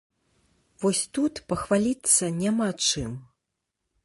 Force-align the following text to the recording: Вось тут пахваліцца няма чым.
Вось 0.83 1.01
тут 1.17 1.33
пахваліцца 1.53 2.33
няма 2.41 2.67
чым. 2.89 3.11